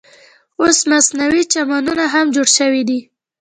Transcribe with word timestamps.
اوس 0.61 0.77
مصنوعي 0.91 1.43
چمنونه 1.53 2.05
هم 2.13 2.25
جوړ 2.35 2.47
شوي 2.57 2.81
دي. 2.89 2.99